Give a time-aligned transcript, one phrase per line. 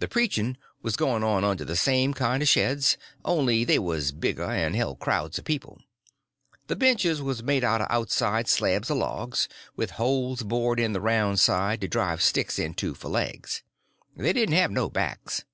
[0.00, 4.44] The preaching was going on under the same kinds of sheds, only they was bigger
[4.44, 5.80] and held crowds of people.
[6.66, 11.00] The benches was made out of outside slabs of logs, with holes bored in the
[11.00, 13.62] round side to drive sticks into for legs.
[14.14, 15.44] They didn't have no backs.